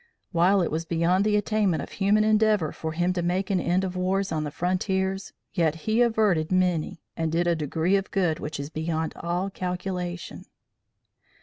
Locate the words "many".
6.51-7.03